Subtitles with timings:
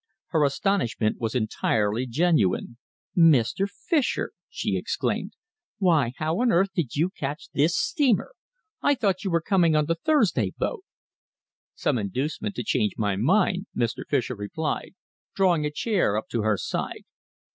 [0.29, 2.77] Her astonishment was entirely genuine.
[3.15, 3.69] "Mr.
[3.69, 5.33] Fischer!" she exclaimed.
[5.77, 8.33] "Why, how on earth did you catch this steamer?
[8.81, 10.83] I thought you were coming on the Thursday boat?"
[11.75, 14.03] "Some inducement to change my mind," Mr.
[14.09, 14.95] Fischer replied,
[15.35, 17.03] drawing a chair up to her side.